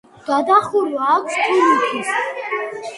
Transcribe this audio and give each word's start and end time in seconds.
გადახურვა 0.29 1.03
აქვს 1.17 1.39
თუნუქის. 1.45 2.13